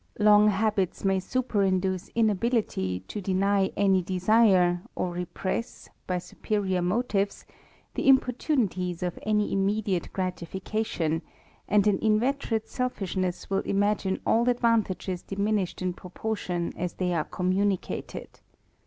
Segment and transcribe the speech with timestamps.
[0.17, 7.45] Long habits may superinduce inability to deny any desire or repress, by superior motives,
[7.93, 11.21] the importunities of any immediate gratification,
[11.67, 18.39] and an inveterate selfishness will imagine all advantages diminished in proportion as they are communicated.